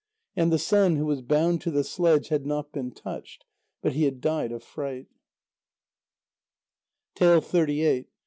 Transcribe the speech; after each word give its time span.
And 0.35 0.51
the 0.51 0.57
son, 0.57 0.95
who 0.95 1.05
was 1.05 1.21
bound 1.21 1.61
to 1.61 1.69
the 1.69 1.83
sledge, 1.83 2.29
had 2.29 2.43
not 2.43 2.71
been 2.71 2.89
touched, 2.91 3.45
but 3.83 3.93
he 3.93 4.05
had 4.05 4.19
died 4.19 4.51
of 4.51 4.63
fright. 4.63 5.05